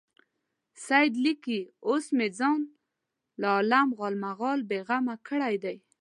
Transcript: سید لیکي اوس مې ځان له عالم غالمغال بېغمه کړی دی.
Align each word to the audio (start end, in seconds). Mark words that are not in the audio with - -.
سید 0.85 1.13
لیکي 1.23 1.59
اوس 1.87 2.05
مې 2.17 2.27
ځان 2.39 2.59
له 3.41 3.47
عالم 3.55 3.87
غالمغال 3.99 4.59
بېغمه 4.69 5.15
کړی 5.27 5.55
دی. 5.63 5.77